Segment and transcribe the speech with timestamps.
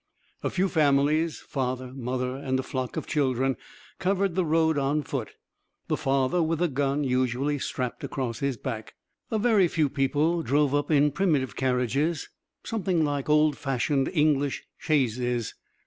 [0.41, 3.55] A few families, father, mother and a flock of children,
[3.99, 5.35] covered the road on foot,
[5.89, 8.95] the father with a gun usually strapped across his back.
[9.29, 12.29] A very few people drove up in primitive carriages,
[12.63, 15.53] something like old fashioned English chaises.